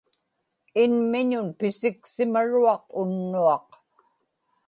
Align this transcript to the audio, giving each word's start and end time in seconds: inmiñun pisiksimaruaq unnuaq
inmiñun 0.83 1.47
pisiksimaruaq 1.59 2.83
unnuaq 3.01 3.67